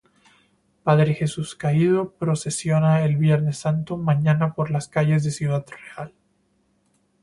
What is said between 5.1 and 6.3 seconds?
de Ciudad Real.